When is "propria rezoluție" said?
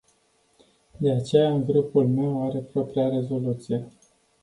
2.59-3.91